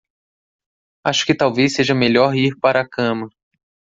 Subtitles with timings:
[1.05, 3.29] Acho que talvez seja melhor ir para a cama.